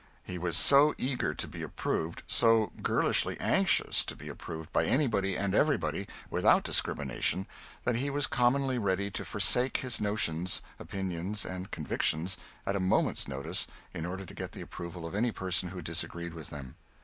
[0.23, 5.37] He was so eager to be approved, so girlishly anxious to be approved by anybody
[5.37, 7.45] and everybody, without discrimination,
[7.83, 13.27] that he was commonly ready to forsake his notions, opinions and convictions at a moment's
[13.27, 16.77] notice in order to get the approval of any person who disagreed with them.